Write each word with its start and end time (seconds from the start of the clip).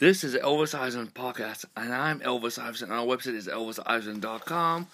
This 0.00 0.22
is 0.22 0.36
Elvis 0.36 0.78
Iverson 0.78 1.08
Podcast, 1.08 1.64
and 1.76 1.92
I'm 1.92 2.20
Elvis 2.20 2.56
Iverson. 2.56 2.92
Our 2.92 3.04
website 3.04 3.34
is 3.34 3.48
elvisiverson.com. 3.48 4.86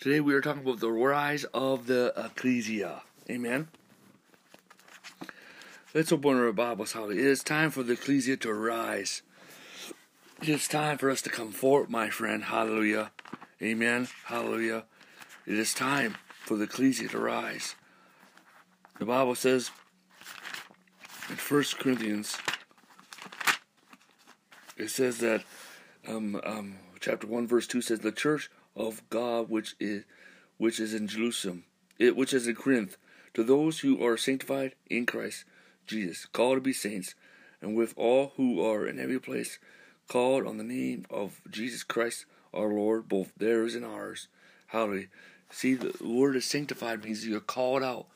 Today 0.00 0.18
we 0.18 0.34
are 0.34 0.40
talking 0.40 0.62
about 0.62 0.80
the 0.80 0.90
rise 0.90 1.44
of 1.54 1.86
the 1.86 2.12
ecclesia. 2.16 3.02
Amen. 3.30 3.68
Let's 5.94 6.10
open 6.10 6.36
our 6.36 6.50
Bibles. 6.50 6.94
How 6.94 7.10
it 7.10 7.16
is 7.16 7.44
time 7.44 7.70
for 7.70 7.84
the 7.84 7.92
ecclesia 7.92 8.36
to 8.38 8.52
rise. 8.52 9.22
It's 10.42 10.66
time 10.66 10.98
for 10.98 11.10
us 11.10 11.22
to 11.22 11.30
come 11.30 11.52
forth, 11.52 11.88
my 11.88 12.10
friend. 12.10 12.42
Hallelujah. 12.42 13.12
Amen. 13.62 14.08
Hallelujah. 14.24 14.82
It 15.46 15.54
is 15.54 15.72
time 15.72 16.16
for 16.40 16.56
the 16.56 16.64
ecclesia 16.64 17.06
to 17.10 17.20
rise. 17.20 17.76
The 18.98 19.06
Bible 19.06 19.36
says 19.36 19.70
in 21.28 21.36
1 21.36 21.64
Corinthians 21.78 22.36
it 24.80 24.90
says 24.90 25.18
that 25.18 25.42
um, 26.08 26.40
um, 26.44 26.76
chapter 27.00 27.26
one 27.26 27.46
verse 27.46 27.66
two 27.66 27.82
says 27.82 28.00
the 28.00 28.12
church 28.12 28.50
of 28.74 29.02
God 29.10 29.50
which 29.50 29.76
is 29.78 30.04
which 30.56 30.80
is 30.80 30.94
in 30.94 31.06
Jerusalem, 31.06 31.64
it 31.98 32.16
which 32.16 32.32
is 32.32 32.46
in 32.46 32.54
Corinth, 32.54 32.96
to 33.34 33.42
those 33.42 33.80
who 33.80 34.04
are 34.04 34.16
sanctified 34.16 34.74
in 34.88 35.06
Christ 35.06 35.44
Jesus, 35.86 36.26
called 36.26 36.56
to 36.56 36.60
be 36.60 36.72
saints, 36.72 37.14
and 37.60 37.74
with 37.74 37.94
all 37.96 38.32
who 38.36 38.64
are 38.64 38.86
in 38.86 38.98
every 38.98 39.18
place, 39.18 39.58
called 40.08 40.46
on 40.46 40.56
the 40.56 40.64
name 40.64 41.04
of 41.10 41.40
Jesus 41.50 41.82
Christ 41.82 42.26
our 42.52 42.68
Lord, 42.68 43.08
both 43.08 43.32
theirs 43.36 43.74
and 43.74 43.84
ours. 43.84 44.28
Hallelujah. 44.68 45.06
See, 45.50 45.74
the 45.74 45.94
word 46.02 46.36
is 46.36 46.44
sanctified 46.44 47.04
means 47.04 47.26
you're 47.26 47.40
called 47.40 47.82
out. 47.82 48.06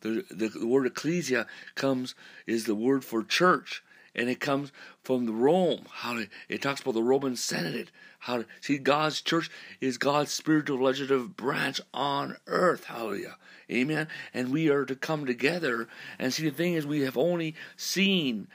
The, 0.00 0.24
the, 0.30 0.48
the 0.48 0.66
word 0.66 0.86
ecclesia 0.86 1.46
comes 1.74 2.14
is 2.46 2.64
the 2.64 2.74
word 2.74 3.04
for 3.04 3.22
church 3.22 3.82
and 4.14 4.28
it 4.28 4.40
comes 4.40 4.72
from 5.02 5.26
the 5.26 5.32
Rome. 5.32 5.86
How 5.90 6.14
to, 6.14 6.28
it 6.48 6.62
talks 6.62 6.80
about 6.80 6.94
the 6.94 7.02
Roman 7.02 7.36
Senate. 7.36 7.90
How 8.20 8.38
to, 8.38 8.46
see 8.60 8.78
God's 8.78 9.20
church 9.20 9.50
is 9.80 9.98
God's 9.98 10.32
spiritual 10.32 10.82
legislative 10.82 11.36
branch 11.36 11.80
on 11.92 12.36
earth. 12.46 12.84
Hallelujah, 12.84 13.36
Amen. 13.70 14.08
And 14.32 14.52
we 14.52 14.70
are 14.70 14.84
to 14.84 14.96
come 14.96 15.26
together. 15.26 15.88
And 16.18 16.32
see, 16.32 16.48
the 16.48 16.54
thing 16.54 16.74
is, 16.74 16.86
we 16.86 17.00
have 17.02 17.18
only 17.18 17.54
seen 17.76 18.48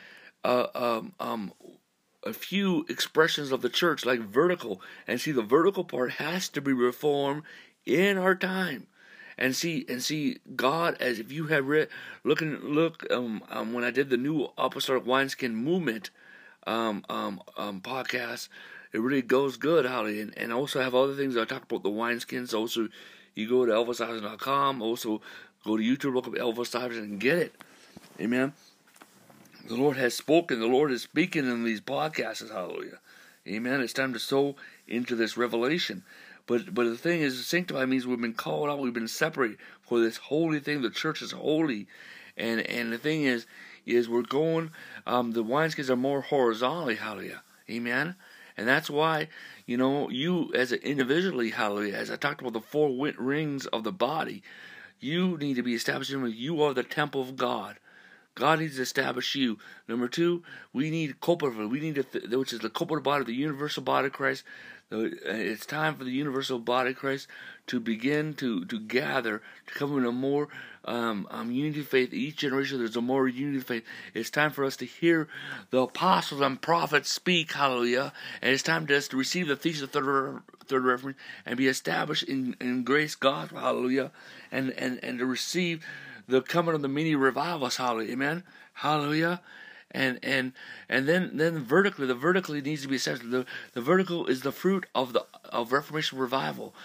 uh, 0.43 0.67
um, 0.73 1.13
um, 1.19 1.53
a 2.25 2.33
few 2.33 2.85
expressions 2.89 3.51
of 3.51 3.61
the 3.61 3.69
church, 3.69 4.05
like 4.05 4.19
vertical. 4.19 4.81
And 5.07 5.19
see, 5.19 5.31
the 5.31 5.41
vertical 5.41 5.83
part 5.83 6.13
has 6.13 6.49
to 6.49 6.61
be 6.61 6.73
reformed 6.73 7.43
in 7.85 8.17
our 8.17 8.35
time 8.35 8.87
and 9.39 9.55
see 9.55 9.85
and 9.89 10.03
see 10.03 10.37
God 10.55 10.97
as 10.99 11.17
if 11.17 11.31
you 11.31 11.47
have 11.47 11.65
read 11.65 11.87
looking 12.23 12.59
look 12.61 13.11
um, 13.11 13.41
um 13.49 13.73
when 13.73 13.83
I 13.83 13.89
did 13.89 14.11
the 14.11 14.17
new 14.17 14.49
apostolic 14.57 15.07
wineskin 15.07 15.55
movement 15.55 16.11
um 16.67 17.03
um 17.09 17.41
um 17.57 17.81
podcast 17.81 18.49
it 18.91 18.99
really 18.99 19.21
goes 19.21 19.57
good 19.57 19.85
Holly. 19.85 20.19
And, 20.19 20.37
and 20.37 20.53
also 20.53 20.81
have 20.81 20.93
other 20.93 21.15
things 21.15 21.37
I 21.37 21.45
talk 21.45 21.63
about 21.63 21.83
the 21.83 21.89
wineskins. 21.89 22.53
Also 22.53 22.89
you 23.33 23.47
go 23.47 23.65
to 23.65 23.71
elvisiverson.com 23.71 24.81
also 24.81 25.21
go 25.65 25.77
to 25.77 25.83
YouTube 25.83 26.13
look 26.13 26.27
up 26.27 26.33
Elvis 26.33 26.97
and 26.97 27.19
get 27.19 27.37
it. 27.37 27.55
Amen? 28.19 28.53
The 29.67 29.75
Lord 29.75 29.97
has 29.97 30.15
spoken. 30.15 30.59
The 30.59 30.67
Lord 30.67 30.91
is 30.91 31.03
speaking 31.03 31.49
in 31.49 31.63
these 31.63 31.81
podcasts 31.81 32.51
hallelujah. 32.51 32.99
Amen? 33.47 33.79
It's 33.79 33.93
time 33.93 34.11
to 34.13 34.19
sow 34.19 34.57
into 34.87 35.15
this 35.15 35.37
revelation 35.37 36.03
but 36.49 36.73
but 36.73 36.85
the 36.85 36.97
thing 36.97 37.21
is, 37.21 37.45
sanctified 37.45 37.87
means 37.87 38.07
we've 38.07 38.19
been 38.19 38.33
called 38.33 38.69
out, 38.69 38.79
we've 38.79 38.91
been 38.91 39.07
separated 39.07 39.59
for 39.83 39.99
this 39.99 40.17
holy 40.17 40.59
thing. 40.59 40.81
The 40.81 40.89
church 40.89 41.21
is 41.21 41.31
holy, 41.31 41.85
and 42.35 42.59
and 42.61 42.91
the 42.91 42.97
thing 42.97 43.21
is, 43.21 43.45
is 43.85 44.09
we're 44.09 44.23
going. 44.23 44.71
Um, 45.05 45.33
the 45.33 45.43
wineskins 45.43 45.91
are 45.91 45.95
more 45.95 46.21
horizontally, 46.21 46.95
hallelujah, 46.95 47.43
amen. 47.69 48.15
And 48.57 48.67
that's 48.67 48.89
why, 48.89 49.27
you 49.67 49.77
know, 49.77 50.09
you 50.09 50.51
as 50.55 50.71
an 50.71 50.79
individually, 50.79 51.51
hallelujah, 51.51 51.93
as 51.93 52.09
I 52.09 52.15
talked 52.15 52.41
about 52.41 52.53
the 52.53 52.61
four 52.61 52.89
rings 53.19 53.67
of 53.67 53.83
the 53.83 53.91
body, 53.91 54.41
you 54.99 55.37
need 55.37 55.53
to 55.53 55.63
be 55.63 55.75
established 55.75 56.11
in 56.11 56.25
you 56.35 56.63
are 56.63 56.73
the 56.73 56.81
temple 56.81 57.21
of 57.21 57.37
God. 57.37 57.77
God 58.39 58.59
needs 58.59 58.77
to 58.77 58.81
establish 58.81 59.35
you. 59.35 59.59
Number 59.87 60.07
two, 60.07 60.43
we 60.73 60.89
need 60.89 61.19
corporate, 61.19 61.69
we 61.69 61.79
need 61.79 61.95
to, 61.95 62.37
which 62.37 62.53
is 62.53 62.59
the 62.59 62.69
corporate 62.69 63.03
body, 63.03 63.25
the 63.25 63.33
universal 63.33 63.83
body 63.83 64.07
of 64.07 64.13
Christ, 64.13 64.43
it's 64.91 65.65
time 65.65 65.95
for 65.95 66.03
the 66.03 66.11
universal 66.11 66.57
body 66.57 66.91
of 66.91 66.95
Christ 66.95 67.27
to 67.67 67.79
begin 67.79 68.33
to, 68.35 68.65
to 68.65 68.79
gather, 68.79 69.41
to 69.67 69.73
come 69.73 69.95
in 69.97 70.05
a 70.05 70.11
more 70.11 70.47
um, 70.85 71.27
um, 71.29 71.51
unity 71.51 71.83
faith. 71.83 72.11
Each 72.11 72.37
generation 72.37 72.79
there's 72.79 72.95
a 72.95 73.01
more 73.01 73.27
unity 73.27 73.59
of 73.59 73.65
faith. 73.65 73.83
It's 74.15 74.31
time 74.31 74.51
for 74.51 74.65
us 74.65 74.75
to 74.77 74.85
hear 74.85 75.27
the 75.69 75.81
apostles 75.81 76.41
and 76.41 76.59
prophets 76.59 77.11
speak, 77.11 77.51
hallelujah. 77.53 78.13
And 78.41 78.51
it's 78.51 78.63
time 78.63 78.87
for 78.87 78.95
us 78.95 79.07
to 79.09 79.17
receive 79.17 79.47
the 79.47 79.55
thesis 79.55 79.83
of 79.83 79.91
third, 79.91 80.41
third 80.65 80.83
reference 80.83 81.17
and 81.45 81.57
be 81.57 81.67
established 81.67 82.23
in, 82.23 82.55
in 82.59 82.83
grace 82.83 83.13
God. 83.13 83.51
hallelujah. 83.51 84.11
And, 84.51 84.71
and, 84.71 84.99
and 85.03 85.19
to 85.19 85.25
receive 85.27 85.85
the 86.29 86.41
coming 86.41 86.75
of 86.75 86.81
the 86.81 86.87
many 86.87 87.15
revivals, 87.15 87.77
hallelujah. 87.77 88.13
Amen. 88.13 88.43
Hallelujah 88.73 89.41
and 89.91 90.19
and 90.23 90.53
and 90.87 91.07
then 91.07 91.31
then 91.33 91.63
vertically 91.63 92.05
the 92.05 92.15
vertically 92.15 92.61
needs 92.61 92.83
to 92.83 92.87
be 92.87 92.95
assessed 92.95 93.29
the 93.31 93.45
the 93.73 93.81
vertical 93.81 94.27
is 94.27 94.41
the 94.41 94.51
fruit 94.51 94.85
of 94.93 95.13
the 95.13 95.25
of 95.45 95.71
reformation 95.71 96.17
revival 96.17 96.75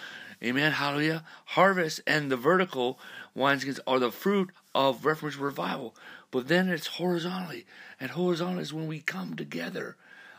amen 0.43 0.71
hallelujah 0.71 1.23
harvest 1.45 2.01
and 2.07 2.31
the 2.31 2.37
vertical 2.37 2.99
wineskins 3.37 3.79
are 3.85 3.99
the 3.99 4.11
fruit 4.11 4.49
of 4.73 5.05
reformation 5.05 5.41
revival 5.41 5.95
but 6.31 6.47
then 6.47 6.67
it's 6.69 6.87
horizontally 6.87 7.65
and 7.99 8.11
horizontal 8.11 8.59
is 8.59 8.73
when 8.73 8.87
we 8.87 8.99
come 8.99 9.35
together 9.35 9.95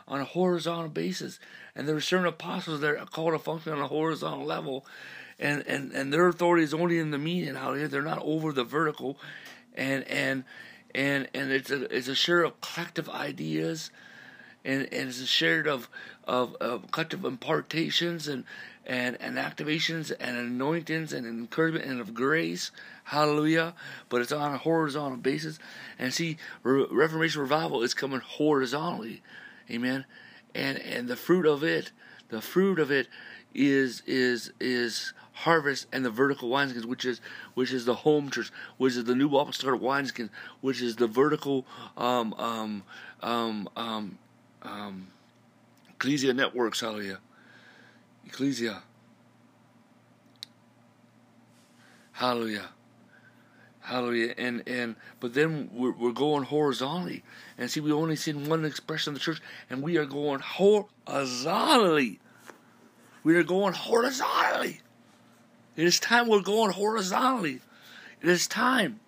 on 0.07 0.21
a 0.21 0.25
horizontal 0.25 0.89
basis 0.89 1.39
and 1.75 1.87
there 1.87 1.95
are 1.95 2.01
certain 2.01 2.25
apostles 2.25 2.81
that 2.81 2.95
are 2.95 3.05
called 3.05 3.33
to 3.33 3.39
function 3.39 3.73
on 3.73 3.79
a 3.79 3.87
horizontal 3.87 4.45
level 4.45 4.85
and 5.39 5.65
and 5.67 5.91
and 5.91 6.13
their 6.13 6.27
authority 6.27 6.63
is 6.63 6.73
only 6.73 6.97
in 6.99 7.11
the 7.11 7.17
median 7.17 7.55
out 7.55 7.75
here. 7.77 7.87
they're 7.87 8.01
not 8.01 8.21
over 8.23 8.51
the 8.51 8.63
vertical 8.63 9.17
and 9.75 10.03
and 10.07 10.43
and 10.97 11.27
and 11.33 11.51
it's 11.51 11.69
a 11.69 11.83
it's 11.95 12.07
a 12.07 12.15
share 12.15 12.43
of 12.43 12.59
collective 12.59 13.09
ideas, 13.09 13.91
and, 14.65 14.81
and 14.91 15.09
it's 15.09 15.21
a 15.21 15.27
share 15.27 15.61
of, 15.67 15.87
of 16.23 16.55
of 16.55 16.91
collective 16.91 17.23
impartations 17.23 18.27
and 18.27 18.43
and 18.85 19.17
and 19.21 19.37
activations 19.37 20.11
and 20.19 20.37
anointings 20.37 21.13
and 21.13 21.27
encouragement 21.27 21.85
and 21.85 22.01
of 22.01 22.13
grace. 22.13 22.71
Hallelujah! 23.05 23.75
But 24.09 24.21
it's 24.21 24.31
on 24.31 24.53
a 24.53 24.57
horizontal 24.57 25.17
basis, 25.17 25.59
and 25.99 26.13
see, 26.13 26.37
Re- 26.63 26.87
Reformation 26.89 27.41
revival 27.41 27.83
is 27.83 27.93
coming 27.93 28.21
horizontally, 28.21 29.21
Amen. 29.69 30.05
And 30.55 30.77
and 30.79 31.07
the 31.07 31.15
fruit 31.15 31.45
of 31.45 31.63
it, 31.63 31.91
the 32.29 32.41
fruit 32.41 32.79
of 32.79 32.91
it, 32.91 33.07
is 33.53 34.01
is 34.05 34.51
is 34.59 35.13
harvest 35.33 35.87
and 35.91 36.03
the 36.03 36.09
vertical 36.09 36.49
wineskins, 36.49 36.85
which 36.85 37.05
is 37.05 37.21
which 37.53 37.71
is 37.71 37.85
the 37.85 37.95
home 37.95 38.29
church, 38.29 38.51
which 38.77 38.95
is 38.95 39.03
the 39.03 39.15
new 39.15 39.29
apostolic 39.35 39.81
wineskins, 39.81 40.29
which 40.61 40.81
is 40.81 40.95
the 40.95 41.07
vertical 41.07 41.65
um, 41.97 42.33
um, 42.35 42.83
um, 43.21 43.69
um, 43.75 44.17
um, 44.63 45.07
ecclesia 45.89 46.33
networks. 46.33 46.79
Hallelujah, 46.79 47.19
ecclesia. 48.25 48.83
Hallelujah. 52.13 52.69
Hallelujah. 53.87 54.33
And 54.37 54.67
and 54.67 54.97
but 55.21 55.33
then 55.33 55.69
we're, 55.71 55.93
we're 55.93 56.11
going 56.11 56.43
horizontally. 56.43 57.23
And 57.57 57.71
see, 57.71 57.79
we 57.79 57.93
only 57.93 58.17
seen 58.17 58.49
one 58.49 58.65
expression 58.65 59.13
of 59.13 59.19
the 59.19 59.23
church, 59.23 59.41
and 59.69 59.81
we 59.81 59.95
are 59.95 60.05
going 60.05 60.41
horizontally. 60.41 62.19
We 63.23 63.37
are 63.37 63.43
going 63.43 63.73
horizontally. 63.73 64.81
It 65.77 65.85
is 65.85 66.01
time 66.01 66.27
we're 66.27 66.41
going 66.41 66.73
horizontally. 66.73 67.61
It 68.21 68.27
is 68.27 68.45
time. 68.45 68.99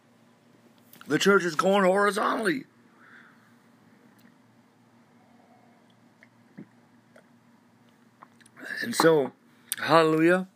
The 1.08 1.20
church 1.20 1.44
is 1.44 1.56
going 1.56 1.84
horizontally. 1.84 2.64
And 8.82 8.96
so, 8.96 9.34
hallelujah. 9.82 10.48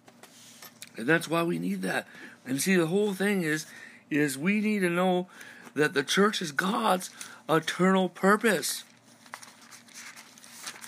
And 0.95 1.07
that's 1.07 1.27
why 1.27 1.43
we 1.43 1.59
need 1.59 1.81
that. 1.81 2.07
And 2.45 2.61
see, 2.61 2.77
the 2.77 2.87
whole 2.87 3.13
thing 3.13 3.41
is, 3.41 3.65
is 4.17 4.37
we 4.37 4.61
need 4.61 4.79
to 4.79 4.89
know 4.89 5.27
that 5.73 5.93
the 5.93 6.03
church 6.03 6.41
is 6.41 6.51
God's 6.51 7.09
eternal 7.49 8.09
purpose. 8.09 8.83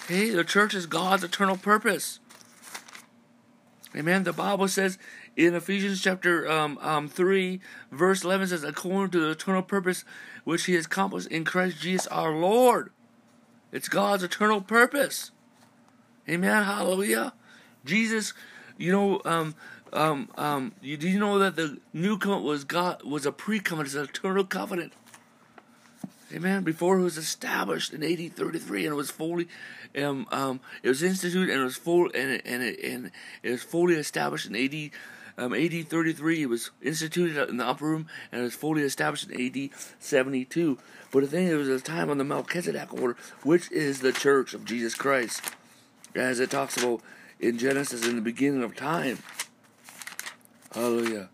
Hey, 0.07 0.29
the 0.29 0.43
church 0.43 0.73
is 0.73 0.85
God's 0.85 1.23
eternal 1.23 1.57
purpose. 1.57 2.19
Amen. 3.95 4.23
The 4.23 4.33
Bible 4.33 4.67
says 4.67 4.97
in 5.35 5.55
Ephesians 5.55 6.01
chapter 6.01 6.49
um, 6.49 6.77
um, 6.81 7.07
3, 7.07 7.59
verse 7.91 8.23
11 8.23 8.47
says, 8.47 8.63
according 8.63 9.11
to 9.11 9.19
the 9.19 9.31
eternal 9.31 9.61
purpose 9.61 10.03
which 10.43 10.65
he 10.65 10.73
has 10.73 10.85
accomplished 10.85 11.27
in 11.27 11.43
Christ 11.43 11.81
Jesus 11.81 12.07
our 12.07 12.31
Lord. 12.31 12.91
It's 13.71 13.89
God's 13.89 14.23
eternal 14.23 14.61
purpose. 14.61 15.31
Amen. 16.29 16.63
Hallelujah. 16.63 17.33
Jesus, 17.83 18.33
you 18.77 18.91
know, 18.91 19.21
um, 19.25 19.55
um, 19.93 20.29
um, 20.37 20.73
you, 20.81 20.97
do 20.97 21.07
you 21.07 21.19
know 21.19 21.39
that 21.39 21.55
the 21.55 21.77
new 21.93 22.17
covenant 22.17 22.45
was 22.45 22.63
God 22.63 23.03
was 23.03 23.25
a 23.25 23.31
pre-covenant, 23.31 23.87
it's 23.87 23.95
an 23.95 24.03
eternal 24.03 24.43
covenant. 24.43 24.93
Amen. 26.33 26.63
Before 26.63 26.99
it 26.99 27.03
was 27.03 27.17
established 27.17 27.93
in 27.93 28.03
AD 28.03 28.33
33, 28.33 28.85
and 28.85 28.93
it 28.93 28.95
was 28.95 29.11
fully, 29.11 29.47
um, 29.97 30.27
um, 30.31 30.59
it 30.81 30.89
was 30.89 31.03
instituted 31.03 31.51
and 31.51 31.61
it 31.61 31.63
was 31.63 31.77
full, 31.77 32.05
and 32.13 32.31
it, 32.31 32.41
and 32.45 32.63
it, 32.63 32.83
and 32.83 33.11
it 33.43 33.51
was 33.51 33.63
fully 33.63 33.95
established 33.95 34.47
in 34.47 34.55
AD, 34.55 34.91
um, 35.37 35.53
AD 35.53 35.87
33. 35.87 36.41
It 36.41 36.45
was 36.47 36.71
instituted 36.81 37.47
in 37.47 37.57
the 37.57 37.65
upper 37.65 37.85
room, 37.85 38.07
and 38.31 38.41
it 38.41 38.43
was 38.43 38.55
fully 38.55 38.81
established 38.81 39.29
in 39.29 39.39
AD 39.39 39.69
72. 39.99 40.77
But 41.11 41.21
the 41.21 41.27
thing 41.27 41.47
is, 41.47 41.53
it 41.53 41.57
was 41.57 41.69
a 41.69 41.79
time 41.79 42.09
on 42.09 42.17
the 42.17 42.23
Melchizedek 42.23 42.93
order, 42.93 43.15
which 43.43 43.71
is 43.71 44.01
the 44.01 44.11
Church 44.11 44.53
of 44.53 44.65
Jesus 44.65 44.95
Christ, 44.95 45.41
as 46.15 46.39
it 46.39 46.49
talks 46.49 46.75
about 46.75 47.01
in 47.39 47.57
Genesis 47.57 48.05
in 48.05 48.15
the 48.15 48.21
beginning 48.21 48.63
of 48.63 48.75
time. 48.75 49.19
Hallelujah. 50.75 51.29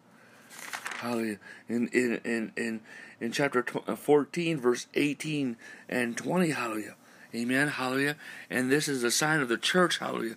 Hallelujah. 1.00 1.40
In 1.68 1.88
in 1.88 2.22
in 2.24 2.52
in 2.56 2.82
in 3.20 3.32
chapter 3.32 3.66
uh, 3.88 3.96
14, 3.96 4.60
verse 4.60 4.86
18 4.94 5.58
and 5.90 6.16
20. 6.16 6.52
Hallelujah. 6.52 6.96
Amen. 7.34 7.70
Hallelujah. 7.70 8.18
And 8.52 8.72
this 8.72 8.88
is 8.88 9.04
a 9.04 9.10
sign 9.10 9.40
of 9.40 9.50
the 9.50 9.58
church. 9.58 9.98
Hallelujah. 9.98 10.36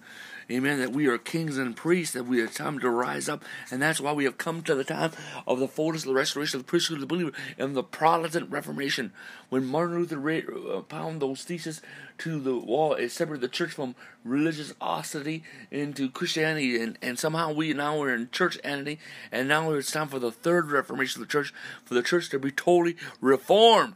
Amen. 0.51 0.79
That 0.79 0.93
we 0.93 1.07
are 1.07 1.17
kings 1.17 1.57
and 1.57 1.75
priests, 1.75 2.13
that 2.13 2.27
we 2.27 2.41
have 2.41 2.55
time 2.55 2.79
to 2.81 2.91
rise 2.91 3.29
up. 3.29 3.43
And 3.71 3.81
that's 3.81 4.01
why 4.01 4.13
we 4.13 4.25
have 4.25 4.37
come 4.37 4.63
to 4.63 4.75
the 4.75 4.85
time 4.85 5.13
of 5.47 5.59
the 5.59 5.69
fullness 5.69 6.03
of 6.03 6.09
the 6.09 6.15
restoration 6.15 6.61
of 6.61 6.67
the 6.67 6.71
priesthood 6.71 6.97
of 6.97 7.01
the 7.01 7.07
believer 7.07 7.33
and 7.57 7.75
the 7.75 7.83
Protestant 7.83 8.51
Reformation. 8.51 9.13
When 9.49 9.65
Martin 9.65 9.97
Luther 9.97 10.77
uh, 10.77 10.81
pounded 10.83 11.21
those 11.21 11.45
theses 11.45 11.81
to 12.19 12.39
the 12.41 12.57
wall, 12.57 12.95
it 12.95 13.11
separated 13.11 13.41
the 13.43 13.49
church 13.49 13.73
from 13.73 13.95
religious 14.23 14.75
austerity 14.81 15.43
into 15.71 16.11
Christianity. 16.11 16.81
And, 16.81 16.99
and 17.01 17.19
somehow 17.19 17.53
we 17.53 17.73
now 17.73 18.03
are 18.03 18.15
in 18.15 18.31
church 18.31 18.59
entity. 18.63 18.99
And 19.33 19.49
now 19.49 19.71
it's 19.73 19.91
time 19.91 20.09
for 20.09 20.19
the 20.19 20.33
third 20.33 20.71
Reformation 20.71 21.23
of 21.23 21.29
the 21.29 21.33
church, 21.33 21.55
for 21.85 21.95
the 21.95 22.03
church 22.03 22.29
to 22.31 22.39
be 22.39 22.51
totally 22.51 22.97
reformed. 23.21 23.95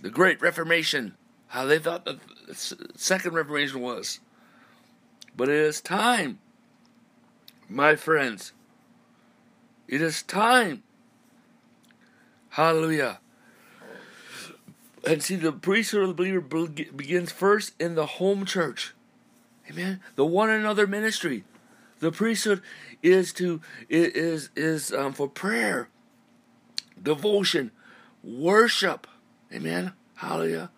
The 0.00 0.10
Great 0.10 0.40
Reformation. 0.40 1.16
How 1.48 1.66
they 1.66 1.78
thought 1.78 2.04
the 2.04 2.18
Second 2.54 3.34
Reformation 3.34 3.80
was. 3.80 4.20
But 5.36 5.48
it 5.48 5.56
is 5.56 5.80
time, 5.80 6.38
my 7.68 7.96
friends. 7.96 8.52
It 9.88 10.00
is 10.00 10.22
time. 10.22 10.82
Hallelujah. 12.50 13.20
And 15.06 15.22
see, 15.22 15.36
the 15.36 15.52
priesthood 15.52 16.02
of 16.02 16.08
the 16.08 16.14
believer 16.14 16.40
begins 16.40 17.32
first 17.32 17.74
in 17.80 17.94
the 17.94 18.06
home 18.06 18.44
church. 18.44 18.94
Amen. 19.70 20.00
The 20.16 20.24
one 20.24 20.50
another 20.50 20.86
ministry. 20.86 21.44
The 22.00 22.12
priesthood 22.12 22.62
is 23.02 23.32
to 23.34 23.60
is 23.88 24.50
is 24.56 24.92
um, 24.92 25.12
for 25.12 25.28
prayer, 25.28 25.88
devotion, 27.00 27.70
worship. 28.22 29.06
Amen. 29.52 29.92
Hallelujah. 30.16 30.70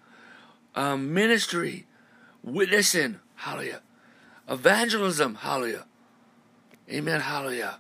Um, 0.74 1.12
ministry, 1.14 1.86
witnessing. 2.42 3.20
Hallelujah. 3.36 3.80
Evangelism. 4.48 5.36
Hallelujah. 5.36 5.86
Amen. 6.90 7.20
Hallelujah. 7.20 7.78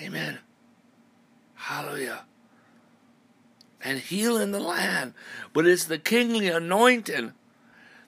Amen. 0.00 0.38
Hallelujah. 1.54 2.24
And 3.82 3.98
healing 3.98 4.52
the 4.52 4.60
land. 4.60 5.14
But 5.52 5.66
it's 5.66 5.84
the 5.84 5.98
kingly 5.98 6.48
anointing 6.48 7.32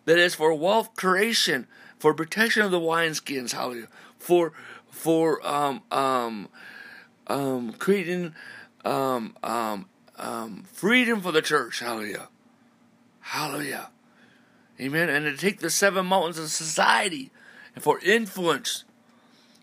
that 0.05 0.19
is 0.19 0.35
for 0.35 0.55
wealth 0.55 0.95
creation, 0.97 1.67
for 1.99 2.15
protection 2.15 2.63
of 2.63 2.71
the 2.71 2.81
wineskins. 2.81 3.53
Hallelujah. 3.53 3.89
For 4.19 4.53
for 4.91 5.47
um 5.47 5.83
um 5.91 6.49
um 7.27 7.73
creating 7.75 8.35
um 8.85 9.37
um 9.43 9.87
um 10.17 10.65
freedom 10.73 11.21
for 11.21 11.33
the 11.33 11.43
church. 11.43 11.81
Hallelujah. 11.81 12.29
Hallelujah. 13.21 13.91
Amen. 14.81 15.09
And 15.09 15.25
to 15.27 15.37
take 15.37 15.61
the 15.61 15.71
seven 15.71 16.07
mountains 16.07 16.39
of 16.39 16.51
society 16.51 17.31
and 17.75 17.83
for 17.83 17.99
influence. 18.01 18.85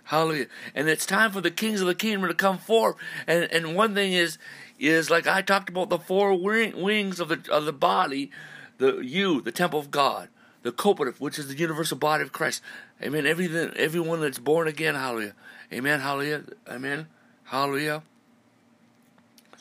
Hallelujah. 0.09 0.47
And 0.73 0.89
it's 0.89 1.05
time 1.05 1.31
for 1.31 1.39
the 1.39 1.51
kings 1.51 1.81
of 1.81 1.87
the 1.87 1.93
kingdom 1.93 2.27
to 2.27 2.33
come 2.33 2.57
forth. 2.57 2.95
And 3.27 3.43
and 3.51 3.75
one 3.75 3.93
thing 3.93 4.13
is 4.13 4.39
is 4.79 5.09
like 5.11 5.27
I 5.27 5.43
talked 5.43 5.69
about 5.69 5.89
the 5.89 5.99
four 5.99 6.33
wings 6.35 7.19
of 7.19 7.29
the 7.29 7.39
of 7.51 7.65
the 7.65 7.73
body, 7.73 8.31
the 8.79 9.01
you, 9.01 9.39
the 9.39 9.51
temple 9.51 9.79
of 9.79 9.91
God, 9.91 10.29
the 10.63 10.71
cooperative, 10.71 11.21
which 11.21 11.37
is 11.37 11.47
the 11.47 11.55
universal 11.55 11.95
body 11.95 12.23
of 12.23 12.31
Christ. 12.31 12.63
Amen. 13.03 13.27
Everything 13.27 13.71
everyone 13.75 14.21
that's 14.21 14.39
born 14.39 14.67
again, 14.67 14.95
hallelujah. 14.95 15.35
Amen. 15.71 15.99
Hallelujah. 15.99 16.43
Amen. 16.67 17.07
Hallelujah. 17.43 18.01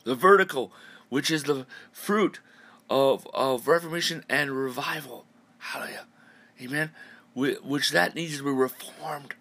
The 0.05 0.15
vertical, 0.15 0.73
which 1.11 1.31
is 1.31 1.43
the 1.43 1.67
fruit 1.93 2.41
of 2.89 3.27
of 3.35 3.69
reformation 3.69 4.25
and 4.31 4.51
revival. 4.53 5.27
Hallelujah. 5.59 6.07
Amen 6.63 6.91
which 7.39 7.91
that 7.91 8.15
needs 8.15 8.39
to 8.39 8.45
be 8.45 8.51
reformed. 8.51 9.35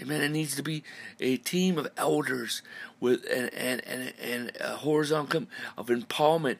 Amen. 0.00 0.22
It 0.22 0.30
needs 0.30 0.56
to 0.56 0.62
be 0.62 0.82
a 1.18 1.36
team 1.36 1.76
of 1.76 1.90
elders 1.96 2.62
with 3.00 3.24
and 3.30 3.52
and 3.52 3.82
and, 3.86 4.12
and 4.20 4.52
a 4.58 4.76
horizontal 4.76 5.46
of 5.76 5.88
empowerment, 5.88 6.56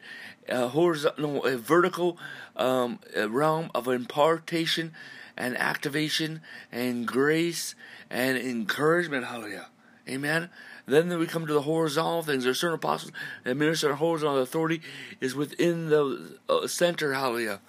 a 0.47 0.67
horizontal, 0.67 1.43
a 1.45 1.57
vertical 1.57 2.17
um, 2.55 2.99
realm 3.15 3.71
of 3.73 3.87
impartation 3.87 4.93
and 5.35 5.57
activation 5.57 6.41
and 6.71 7.07
grace 7.07 7.73
and 8.11 8.37
encouragement. 8.37 9.25
Hallelujah. 9.25 9.67
Amen. 10.07 10.49
Then 10.85 11.17
we 11.17 11.25
come 11.25 11.47
to 11.47 11.53
the 11.53 11.61
horizontal 11.61 12.21
things. 12.21 12.43
There 12.43 12.51
are 12.51 12.55
certain 12.55 12.75
apostles 12.75 13.11
that 13.43 13.55
minister 13.55 13.93
horizontal 13.95 14.41
authority 14.41 14.81
is 15.19 15.33
within 15.33 15.89
the 15.89 16.37
uh, 16.49 16.67
center. 16.67 17.13
Hallelujah. 17.13 17.59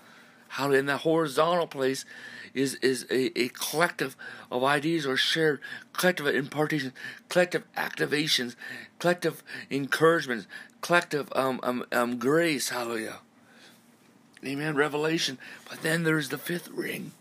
Hallelujah. 0.49 0.81
In 0.81 0.87
that 0.87 0.99
horizontal 0.99 1.67
place 1.67 2.05
is 2.54 2.75
is 2.76 3.06
a, 3.10 3.38
a 3.38 3.49
collective 3.49 4.16
of 4.50 4.64
ideas 4.64 5.06
or 5.06 5.16
shared 5.16 5.60
collective 5.93 6.26
impartations, 6.26 6.93
collective 7.28 7.64
activations, 7.76 8.54
collective 8.99 9.43
encouragements, 9.70 10.46
collective 10.81 11.32
um, 11.34 11.60
um, 11.62 11.84
um, 11.93 12.19
grace. 12.19 12.69
Hallelujah. 12.69 13.20
Amen. 14.44 14.75
Revelation. 14.75 15.38
But 15.69 15.82
then 15.82 16.02
there's 16.02 16.28
the 16.28 16.38
fifth 16.38 16.69
ring, 16.69 17.12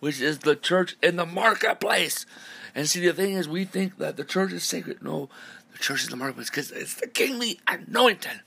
which 0.00 0.20
is 0.20 0.40
the 0.40 0.56
church 0.56 0.96
in 1.02 1.16
the 1.16 1.26
marketplace. 1.26 2.26
And 2.74 2.86
see, 2.86 3.04
the 3.06 3.14
thing 3.14 3.32
is, 3.32 3.48
we 3.48 3.64
think 3.64 3.96
that 3.98 4.16
the 4.16 4.24
church 4.24 4.52
is 4.52 4.62
sacred. 4.62 5.02
No, 5.02 5.30
the 5.72 5.78
church 5.78 6.02
is 6.02 6.08
the 6.10 6.16
marketplace 6.16 6.50
because 6.50 6.70
it's 6.70 6.94
the 6.94 7.06
kingly 7.06 7.58
anointing. 7.66 8.40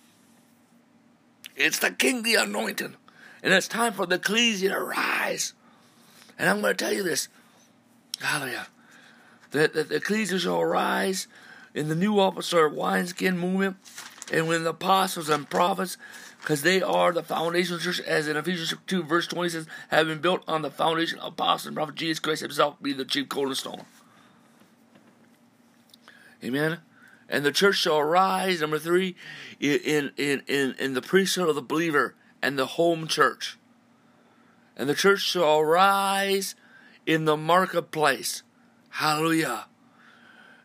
It's 1.56 1.80
the 1.80 1.92
kingly 1.92 2.36
anointing. 2.36 2.96
And 3.42 3.54
it's 3.54 3.68
time 3.68 3.94
for 3.94 4.06
the 4.06 4.16
ecclesia 4.16 4.70
to 4.70 4.80
rise. 4.80 5.54
And 6.40 6.50
I'm 6.50 6.62
going 6.62 6.76
to 6.76 6.84
tell 6.84 6.94
you 6.94 7.04
this. 7.04 7.28
Hallelujah. 8.22 8.68
That, 9.52 9.74
that 9.74 9.90
the 9.90 9.98
ecclesia 9.98 10.40
shall 10.40 10.62
arise 10.62 11.28
in 11.74 11.90
the 11.90 11.96
new 11.96 12.20
apostolic 12.20 12.74
wineskin 12.74 13.38
movement 13.38 13.78
and 14.32 14.48
when 14.48 14.64
the 14.64 14.72
apostles 14.72 15.30
and 15.30 15.50
prophets, 15.50 15.98
because 16.42 16.62
they 16.62 16.82
are 16.82 17.12
the 17.12 17.24
foundation 17.24 17.76
of 17.76 17.84
the 17.84 17.92
church, 17.92 18.00
as 18.02 18.28
in 18.28 18.38
Ephesians 18.38 18.74
2, 18.88 19.04
verse 19.04 19.28
20 19.28 19.50
says, 19.50 19.68
have 19.90 20.08
been 20.08 20.20
built 20.20 20.44
on 20.48 20.62
the 20.62 20.72
foundation 20.72 21.20
of 21.20 21.34
apostles 21.34 21.68
and 21.68 21.76
prophet 21.76 21.96
Jesus 21.96 22.20
Christ 22.20 22.42
himself 22.42 22.82
be 22.82 22.94
the 22.94 23.06
chief 23.06 23.28
cornerstone. 23.28 23.84
Amen. 26.44 26.80
And 27.28 27.46
the 27.46 27.52
church 27.52 27.78
shall 27.78 27.98
arise, 27.98 28.62
number 28.62 28.80
three, 28.80 29.16
in, 29.60 30.12
in, 30.16 30.44
in, 30.48 30.76
in 30.80 30.94
the 30.94 31.02
priesthood 31.02 31.50
of 31.50 31.56
the 31.56 31.62
believer 31.62 32.16
and 32.42 32.58
the 32.58 32.66
home 32.66 33.08
church 33.08 33.59
and 34.80 34.88
the 34.88 34.96
church 34.96 35.20
shall 35.20 35.62
rise 35.62 36.56
in 37.06 37.26
the 37.26 37.36
marketplace. 37.36 38.44
Hallelujah. 38.92 39.66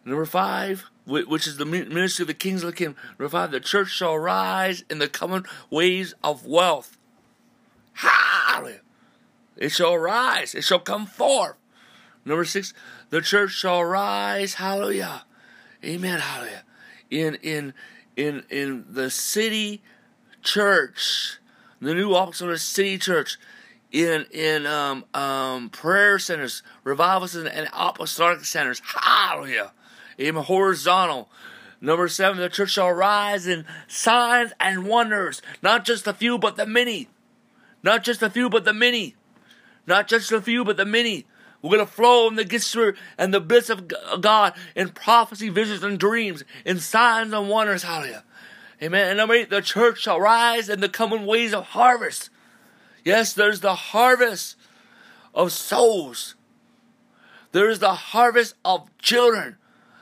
Number 0.04 0.25
five, 0.25 0.85
which 1.04 1.49
is 1.49 1.56
the 1.56 1.64
ministry 1.64 2.23
of 2.23 2.28
the 2.28 2.35
kings 2.35 2.62
of 2.62 2.71
the 2.71 2.76
kingdom. 2.76 2.97
Number 3.18 3.28
five, 3.28 3.50
the 3.50 3.59
church 3.59 3.90
shall 3.90 4.16
rise 4.16 4.85
in 4.88 5.00
the 5.00 5.09
common 5.09 5.44
ways 5.68 6.14
of 6.23 6.47
wealth. 6.47 6.97
Hallelujah. 7.94 8.83
It 9.56 9.71
shall 9.71 9.99
rise. 9.99 10.54
It 10.54 10.62
shall 10.62 10.78
come 10.78 11.06
forth. 11.06 11.56
Number 12.25 12.44
six, 12.44 12.73
the 13.11 13.21
church 13.21 13.50
shall 13.50 13.83
rise. 13.85 14.54
Hallelujah. 14.54 15.25
Amen. 15.85 16.21
Hallelujah. 16.21 16.62
In 17.11 17.35
in 17.42 17.75
in 18.16 18.44
in 18.49 18.85
the 18.88 19.11
city 19.11 19.83
church, 20.40 21.40
the 21.80 21.94
new 21.94 22.14
office 22.14 22.40
of 22.40 22.49
the 22.49 22.59
city 22.59 22.97
church 22.97 23.38
in 23.95 24.27
in 24.33 24.67
um, 24.67 25.05
um, 25.15 25.71
prayer 25.71 26.19
centers, 26.19 26.63
revival 26.83 27.29
centers, 27.29 27.53
and 27.55 27.69
apostolic 27.73 28.45
centers. 28.45 28.83
Hallelujah. 28.85 29.73
Even 30.19 30.43
horizontal. 30.43 31.31
Number 31.81 32.09
seven, 32.09 32.39
the 32.39 32.49
church 32.49 32.71
shall 32.71 32.91
rise 32.91 33.47
in 33.47 33.65
signs 33.87 34.53
and 34.59 34.87
wonders. 34.87 35.41
Not 35.63 35.85
just 35.85 36.07
a 36.07 36.13
few, 36.13 36.39
but 36.39 36.57
the 36.57 36.67
many. 36.67 37.09
Not 37.83 38.03
just 38.03 38.23
a 38.23 38.31
few, 38.31 38.51
but 38.51 38.65
the 38.65 38.73
many. 38.73 39.15
Not 39.87 40.09
just 40.09 40.33
a 40.33 40.41
few, 40.41 40.65
but 40.65 40.77
the 40.77 40.87
many. 40.87 41.27
We're 41.63 41.77
going 41.77 41.87
to 41.87 41.93
flow 41.93 42.29
in 42.29 42.37
the 42.37 42.45
gifts 42.45 42.77
and 43.17 43.33
the 43.33 43.41
bliss 43.41 43.71
of 43.71 43.91
God 44.21 44.55
in 44.75 44.89
prophecy, 44.91 45.51
visions, 45.51 45.83
and 45.83 45.99
dreams, 45.99 46.43
in 46.65 46.79
signs 46.79 47.33
and 47.33 47.49
wonders. 47.49 47.83
Hallelujah. 47.85 48.25
Amen. 48.83 49.09
And 49.09 49.19
number 49.19 49.35
eight, 49.35 49.51
the 49.51 49.63
church 49.63 50.01
shall 50.01 50.21
rise 50.21 50.69
in 50.69 50.81
the 50.81 50.89
coming 50.89 51.27
ways 51.27 51.55
of 51.55 51.65
harvest. 51.67 52.31
Yes, 53.05 53.33
there's 53.33 53.61
the 53.61 53.75
harvest 53.75 54.57
of 55.35 55.53
souls. 55.53 56.35
There 57.53 57.69
is 57.69 57.79
the 57.79 57.95
harvest 57.95 58.55
of 58.65 58.89
children, 58.99 59.57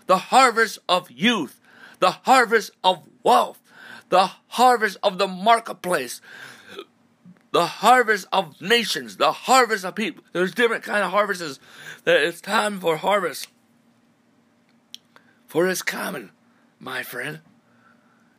the 0.07 0.19
harvest 0.19 0.79
of 0.89 1.11
youth, 1.11 1.61
the 1.99 2.13
harvest 2.13 2.71
of 2.83 3.07
wealth, 3.23 3.61
the 4.09 4.31
harvest 4.49 4.97
of 5.03 5.19
the 5.19 5.27
marketplace, 5.27 6.21
the 7.53 7.67
harvest 7.67 8.27
of 8.33 8.61
nations, 8.61 9.19
the 9.19 9.33
harvest 9.33 9.85
of 9.85 9.95
people. 9.95 10.25
There's 10.33 10.55
different 10.55 10.85
kind 10.85 11.05
of 11.05 11.11
harvests. 11.11 11.61
That 12.05 12.23
it's 12.23 12.41
time 12.41 12.81
for 12.81 12.97
harvest. 12.97 13.49
For 15.47 15.69
it's 15.69 15.83
coming, 15.83 16.31
my 16.81 17.03
friend. 17.03 17.41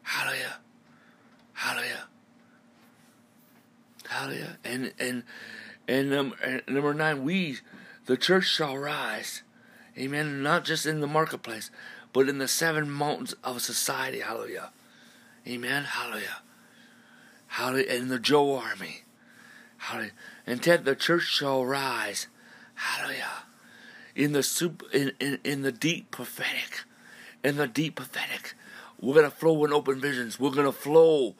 Hallelujah. 0.02 0.58
Hallelujah. 1.54 2.08
Hallelujah. 4.14 4.58
And 4.64 4.94
and 5.00 5.24
and, 5.88 6.34
and 6.42 6.62
number 6.68 6.94
nine, 6.94 7.24
we, 7.24 7.58
the 8.06 8.16
church, 8.16 8.46
shall 8.46 8.78
rise. 8.78 9.42
Amen. 9.98 10.44
Not 10.44 10.66
just 10.66 10.86
in 10.86 11.02
the 11.02 11.08
marketplace, 11.08 11.72
but 12.14 12.30
in 12.30 12.38
the 12.38 12.48
seven 12.48 12.90
mountains 12.90 13.36
of 13.44 13.62
society. 13.62 14.20
Hallelujah. 14.20 14.72
Amen. 15.48 15.84
Hallelujah. 15.84 16.42
Hallelujah. 17.48 17.90
And 17.90 18.12
the 18.12 18.20
Joel 18.20 18.58
army. 18.58 19.04
Hallelujah. 19.78 20.12
And 20.46 20.62
ten, 20.62 20.84
the 20.84 20.96
church 20.96 21.24
shall 21.24 21.66
rise. 21.66 22.28
Hallelujah. 22.76 23.46
In 24.16 24.34
the 24.34 24.44
soup, 24.44 24.84
in, 24.94 25.12
in, 25.20 25.40
in 25.44 25.64
the 25.64 25.72
deep 25.72 26.12
prophetic. 26.12 26.84
In 27.44 27.58
the 27.58 27.68
deep 27.68 27.96
prophetic. 27.96 28.54
We're 29.02 29.16
gonna 29.16 29.32
flow 29.32 29.66
in 29.66 29.74
open 29.74 30.00
visions. 30.00 30.40
We're 30.40 30.52
gonna 30.52 30.72
flow 30.72 31.36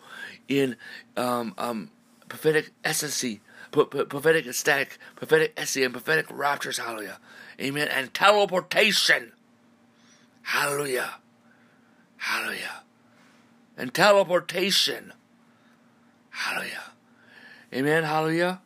in 0.48 0.76
um, 1.16 1.54
um, 1.58 1.92
prophetic 2.34 2.72
ecstasy, 2.84 3.42
prophetic 3.70 4.48
ecstatic, 4.48 4.98
prophetic 5.16 5.54
ecstasy, 5.56 5.84
and 5.84 5.94
prophetic 5.94 6.26
raptures. 6.32 6.80
Hallelujah. 6.80 7.20
Amen. 7.62 7.88
And 7.88 8.12
teleportation. 8.12 9.34
Hallelujah. 10.42 11.18
Hallelujah. 12.18 12.82
And 13.78 13.94
teleportation. 13.94 15.14
Hallelujah. 16.32 16.86
Amen. 17.72 18.04
Hallelujah. 18.04 18.62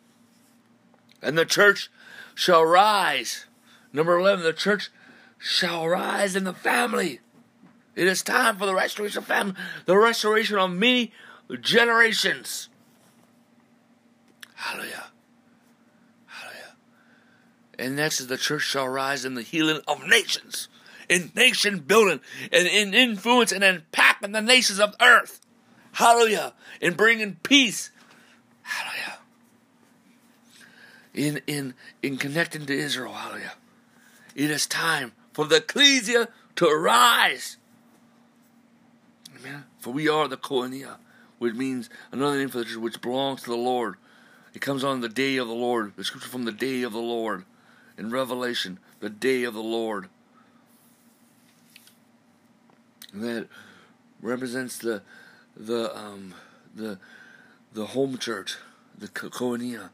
And 1.22 1.38
the 1.38 1.44
church 1.44 1.92
shall 2.36 2.64
rise. 2.64 3.48
Number 3.92 4.18
11, 4.18 4.46
the 4.46 4.54
church 4.54 4.92
shall 5.38 5.90
rise 5.90 6.38
in 6.38 6.46
the 6.46 6.54
family. 6.54 7.20
It 7.98 8.08
is 8.08 8.24
time 8.24 8.56
for 8.56 8.66
the 8.66 8.74
restoration 8.74 9.18
of 9.18 9.26
family, 9.26 9.56
the 9.86 9.98
restoration 9.98 10.58
of 10.58 10.72
many 10.72 11.12
generations. 11.60 12.70
Hallelujah. 14.58 15.08
Hallelujah. 16.26 16.76
And 17.80 17.96
next 17.96 18.20
is 18.20 18.28
the 18.28 18.38
church 18.38 18.64
shall 18.64 18.88
rise 18.88 19.24
in 19.24 19.36
the 19.36 19.42
healing 19.42 19.82
of 19.88 20.06
nations, 20.06 20.68
in 21.08 21.32
nation 21.36 21.80
building, 21.80 22.20
and 22.52 22.68
in 22.68 22.94
influence 22.94 23.52
and 23.52 23.64
impacting 23.64 24.34
the 24.34 24.42
nations 24.42 24.80
of 24.80 24.96
earth. 25.02 25.40
Hallelujah. 25.94 26.54
In 26.82 26.94
bringing 26.94 27.38
peace. 27.44 27.92
Hallelujah. 28.64 29.20
In, 31.14 31.42
in, 31.48 31.74
in 32.04 32.18
connecting 32.18 32.66
to 32.66 32.74
Israel. 32.74 33.14
Hallelujah. 33.14 33.54
It 34.36 34.52
is 34.52 34.68
time 34.68 35.14
for 35.34 35.46
the 35.46 35.58
ecclesia 35.58 36.28
to 36.58 36.68
arise 36.68 37.58
Amen. 39.40 39.66
For 39.80 39.94
we 39.94 40.08
are 40.08 40.28
the 40.28 40.38
koinonia, 40.38 40.98
which 41.38 41.54
means 41.54 41.90
another 42.12 42.38
name 42.38 42.50
for 42.50 42.60
the 42.60 42.66
church, 42.66 42.78
which 42.78 43.02
belongs 43.02 43.44
to 43.44 43.50
the 43.50 43.58
Lord. 43.58 43.96
It 44.58 44.62
comes 44.62 44.84
on 44.84 45.02
the 45.02 45.08
day 45.08 45.38
of 45.38 45.48
the 45.48 45.54
Lord. 45.54 45.94
The 45.98 46.04
scripture 46.04 46.30
from 46.30 46.46
the 46.46 46.52
day 46.52 46.82
of 46.82 46.92
the 46.92 46.98
Lord 46.98 47.46
in 47.96 48.10
Revelation, 48.10 48.80
the 49.00 49.08
day 49.08 49.44
of 49.44 49.54
the 49.54 49.62
Lord. 49.62 50.10
And 53.14 53.24
that 53.24 53.48
represents 54.20 54.80
the 54.80 55.04
the 55.56 55.96
um, 55.96 56.34
the 56.76 56.98
the 57.72 57.86
home 57.86 58.18
church, 58.18 58.58
the 58.98 59.08
koinonia, 59.10 59.92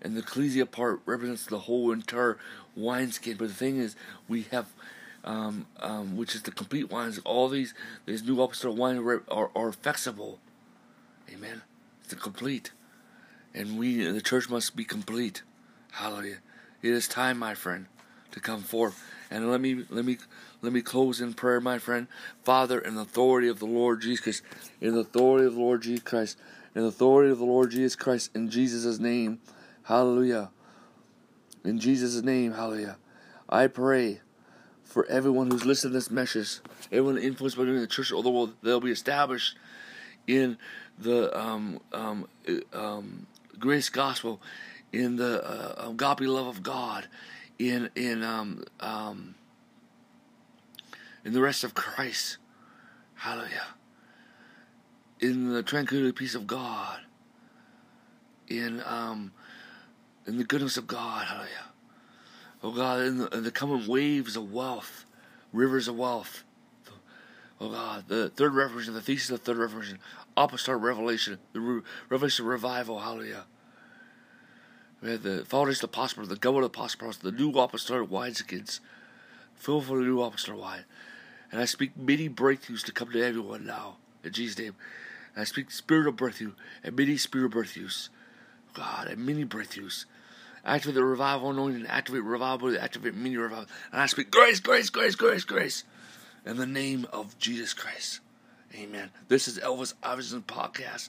and 0.00 0.16
the 0.16 0.20
ecclesia 0.20 0.64
part 0.64 1.02
represents 1.04 1.44
the 1.44 1.58
whole 1.58 1.92
entire 1.92 2.38
wineskin. 2.74 3.36
But 3.36 3.48
the 3.48 3.54
thing 3.54 3.76
is, 3.76 3.96
we 4.28 4.46
have 4.50 4.68
um, 5.24 5.66
um, 5.80 6.16
which 6.16 6.34
is 6.34 6.40
the 6.40 6.52
complete 6.52 6.90
wines. 6.90 7.20
All 7.26 7.50
these 7.50 7.74
these 8.06 8.22
new 8.22 8.40
apostolic 8.40 8.78
wines 8.78 8.98
are, 8.98 9.22
are, 9.30 9.50
are 9.54 9.72
flexible. 9.72 10.38
Amen. 11.30 11.60
It's 12.00 12.08
the 12.08 12.16
complete, 12.16 12.70
and 13.56 13.78
we 13.78 14.04
the 14.04 14.20
church 14.20 14.48
must 14.48 14.76
be 14.76 14.84
complete. 14.84 15.42
Hallelujah. 15.92 16.38
It 16.82 16.92
is 16.92 17.08
time, 17.08 17.38
my 17.38 17.54
friend, 17.54 17.86
to 18.32 18.40
come 18.40 18.62
forth. 18.62 19.02
And 19.30 19.50
let 19.50 19.60
me 19.60 19.84
let 19.90 20.04
me 20.04 20.18
let 20.62 20.72
me 20.72 20.82
close 20.82 21.20
in 21.20 21.34
prayer, 21.34 21.60
my 21.60 21.78
friend. 21.78 22.06
Father, 22.44 22.78
in 22.78 22.94
the 22.94 23.00
authority 23.00 23.48
of 23.48 23.58
the 23.58 23.66
Lord 23.66 24.02
Jesus 24.02 24.42
in 24.80 24.94
the 24.94 25.00
authority 25.00 25.46
of 25.46 25.54
the 25.54 25.60
Lord 25.60 25.82
Jesus 25.82 26.04
Christ, 26.04 26.38
in 26.74 26.82
the 26.82 26.88
authority 26.88 27.32
of 27.32 27.38
the 27.38 27.44
Lord 27.44 27.70
Jesus 27.70 27.96
Christ, 27.96 28.30
in 28.34 28.50
Jesus' 28.50 28.98
name, 28.98 29.40
hallelujah. 29.84 30.50
In 31.64 31.80
Jesus' 31.80 32.22
name, 32.22 32.52
hallelujah. 32.52 32.98
I 33.48 33.66
pray 33.66 34.20
for 34.84 35.06
everyone 35.06 35.50
who's 35.50 35.64
listening 35.64 35.92
to 35.92 35.98
this 35.98 36.10
message, 36.10 36.60
everyone 36.92 37.18
influenced 37.18 37.56
by 37.56 37.64
the 37.64 37.86
church 37.86 38.12
of 38.12 38.22
the 38.22 38.30
world, 38.30 38.54
they'll 38.62 38.80
be 38.80 38.92
established 38.92 39.56
in 40.26 40.58
the 40.98 41.36
um, 41.38 41.80
um, 41.92 42.28
um, 42.72 43.26
grace 43.58 43.88
gospel, 43.88 44.40
in 44.92 45.16
the 45.16 45.44
uh, 45.44 45.90
agape 45.90 46.28
love 46.28 46.46
of 46.46 46.62
God, 46.62 47.08
in 47.58 47.90
in 47.94 48.22
um, 48.22 48.64
um, 48.80 49.34
in 51.24 51.32
the 51.32 51.40
rest 51.40 51.64
of 51.64 51.74
Christ. 51.74 52.38
Hallelujah. 53.14 53.66
In 55.20 55.52
the 55.52 55.62
tranquility 55.62 56.12
peace 56.12 56.34
of 56.34 56.46
God. 56.46 57.00
In 58.48 58.82
um, 58.84 59.32
in 60.26 60.38
the 60.38 60.44
goodness 60.44 60.76
of 60.76 60.86
God. 60.86 61.26
Hallelujah. 61.26 61.50
Oh 62.62 62.72
God, 62.72 63.00
in 63.02 63.18
the, 63.18 63.28
in 63.28 63.44
the 63.44 63.50
coming 63.50 63.86
waves 63.86 64.36
of 64.36 64.52
wealth, 64.52 65.04
rivers 65.52 65.88
of 65.88 65.96
wealth. 65.96 66.44
Oh 67.60 67.68
uh, 67.68 67.70
God, 67.70 68.04
the 68.08 68.28
third 68.28 68.54
revelation, 68.54 68.94
the 68.94 69.00
thesis 69.00 69.30
of 69.30 69.38
the 69.40 69.44
third 69.44 69.58
revelation, 69.58 69.98
apostolic 70.36 70.82
revelation, 70.82 71.38
the 71.52 71.60
re- 71.60 71.82
revelation 72.10 72.44
revival, 72.44 73.00
hallelujah. 73.00 73.44
We 75.02 75.10
have 75.10 75.22
the 75.22 75.44
foundation 75.44 75.84
of 75.84 75.92
the 75.92 75.98
apostle, 75.98 76.26
the 76.26 76.36
governor 76.36 76.66
of 76.66 76.72
the 76.72 76.78
apostle, 76.78 77.12
the 77.22 77.32
new 77.32 77.50
apostolic 77.58 78.10
wineskins, 78.10 78.80
filled 79.54 79.86
for 79.86 79.98
the 79.98 80.04
new 80.04 80.20
apostolic 80.20 80.60
wine. 80.60 80.84
And 81.50 81.60
I 81.60 81.64
speak 81.64 81.96
many 81.96 82.28
breakthroughs 82.28 82.84
to 82.84 82.92
come 82.92 83.10
to 83.12 83.22
everyone 83.22 83.64
now, 83.64 83.96
in 84.22 84.32
Jesus' 84.32 84.58
name. 84.58 84.74
And 85.34 85.42
I 85.42 85.44
speak 85.44 85.70
spirit 85.70 86.06
of 86.06 86.16
breakthrough, 86.16 86.52
and 86.82 86.96
many 86.96 87.16
spirit 87.16 87.52
breakthroughs. 87.52 88.08
God, 88.74 89.06
and 89.06 89.24
many 89.24 89.46
breakthroughs 89.46 90.04
activate 90.64 90.96
the 90.96 91.04
revival 91.04 91.50
anointing, 91.50 91.86
activate 91.86 92.24
revival, 92.24 92.76
activate 92.78 93.14
mini 93.14 93.36
revival. 93.36 93.66
And 93.92 94.02
I 94.02 94.06
speak 94.06 94.30
grace, 94.30 94.60
grace, 94.60 94.90
grace, 94.90 95.14
grace, 95.14 95.44
grace. 95.44 95.84
In 96.46 96.58
the 96.58 96.66
name 96.66 97.08
of 97.12 97.36
Jesus 97.40 97.74
Christ. 97.74 98.20
Amen. 98.72 99.10
This 99.26 99.48
is 99.48 99.58
Elvis 99.58 99.94
Iverson 100.00 100.42
podcast. 100.42 101.08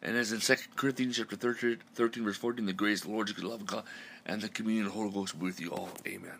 And 0.00 0.16
as 0.16 0.30
in 0.30 0.38
2 0.38 0.54
Corinthians 0.76 1.16
chapter 1.16 1.34
13, 1.34 1.78
13 1.96 2.24
verse 2.24 2.36
14, 2.36 2.66
the 2.66 2.72
grace, 2.72 3.00
of 3.00 3.08
the 3.08 3.12
Lord, 3.12 3.42
love 3.42 3.60
of 3.62 3.66
God, 3.66 3.84
and 4.24 4.40
the 4.40 4.48
communion 4.48 4.86
of 4.86 4.92
the 4.92 4.98
Holy 4.98 5.10
Ghost 5.10 5.36
be 5.40 5.46
with 5.46 5.60
you 5.60 5.70
all. 5.70 5.90
Amen. 6.06 6.36